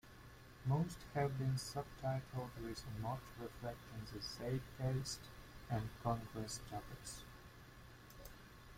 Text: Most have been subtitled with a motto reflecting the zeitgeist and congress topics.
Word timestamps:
Most 0.65 0.97
have 1.13 1.37
been 1.37 1.57
subtitled 1.57 2.49
with 2.63 2.83
a 2.87 3.01
motto 3.03 3.21
reflecting 3.39 4.01
the 4.11 4.19
zeitgeist 4.19 5.19
and 5.69 5.89
congress 6.01 6.59
topics. 6.71 7.21